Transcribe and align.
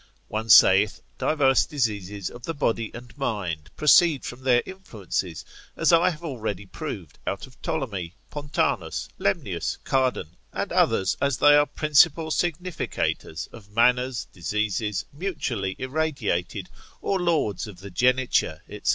One 0.29 0.49
saith, 0.49 0.99
diverse 1.19 1.63
diseases 1.67 2.31
of 2.31 2.41
the 2.41 2.55
body 2.55 2.89
and 2.91 3.15
mind 3.19 3.69
proceed 3.77 4.25
from 4.25 4.41
their 4.41 4.63
influences, 4.65 5.45
as 5.77 5.93
I 5.93 6.09
have 6.09 6.23
already 6.23 6.65
proved 6.65 7.19
out 7.27 7.45
of 7.45 7.61
Ptolemy, 7.61 8.15
Pontanus, 8.31 9.09
Lemnius, 9.19 9.77
Cardan, 9.83 10.37
and 10.51 10.71
others 10.71 11.15
as 11.21 11.37
they 11.37 11.55
are 11.55 11.67
principal 11.67 12.31
significators 12.31 13.47
of 13.53 13.69
manners, 13.75 14.25
diseases, 14.33 15.05
mutually 15.13 15.75
irradiated, 15.77 16.69
or 17.03 17.19
lords 17.19 17.67
of 17.67 17.79
the 17.81 17.91
geniture, 17.91 18.63
&c. 18.67 18.81